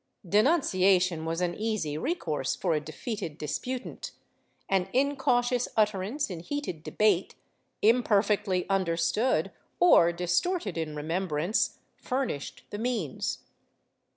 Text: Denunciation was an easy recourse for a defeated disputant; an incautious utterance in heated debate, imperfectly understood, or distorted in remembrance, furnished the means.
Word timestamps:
Denunciation 0.27 1.25
was 1.25 1.41
an 1.41 1.53
easy 1.53 1.95
recourse 1.95 2.55
for 2.55 2.73
a 2.73 2.79
defeated 2.79 3.37
disputant; 3.37 4.13
an 4.67 4.89
incautious 4.93 5.67
utterance 5.77 6.31
in 6.31 6.39
heated 6.39 6.81
debate, 6.81 7.35
imperfectly 7.83 8.67
understood, 8.67 9.51
or 9.79 10.11
distorted 10.11 10.75
in 10.75 10.95
remembrance, 10.95 11.77
furnished 11.99 12.65
the 12.71 12.79
means. 12.79 13.43